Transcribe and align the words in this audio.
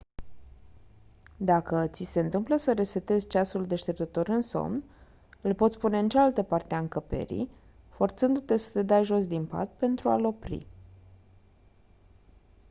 dacă 1.37 1.87
ți 1.87 2.03
se 2.03 2.19
întâmplă 2.19 2.55
să 2.55 2.73
resetezi 2.73 3.27
ceasul 3.27 3.65
deșteptător 3.65 4.27
în 4.27 4.41
somn 4.41 4.83
îl 5.41 5.53
poți 5.55 5.79
pune 5.79 5.99
în 5.99 6.09
cealaltă 6.09 6.41
parte 6.43 6.75
a 6.75 6.79
încăperii 6.79 7.49
forțându-te 7.89 8.57
să 8.57 8.71
te 8.71 8.81
dai 8.81 9.03
jos 9.03 9.27
din 9.27 9.45
pat 9.45 9.71
pentru 9.77 10.09
a-l 10.09 10.25
opri 10.25 10.67